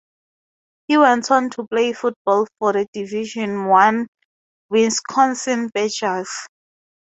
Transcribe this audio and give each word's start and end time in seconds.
He 0.87 0.97
went 0.97 1.29
on 1.29 1.51
to 1.51 1.67
play 1.67 1.93
football 1.93 2.47
for 2.57 2.73
the 2.73 2.87
division 2.91 3.67
one 3.67 4.07
Wisconsin 4.67 5.69
Badgers. 5.75 6.31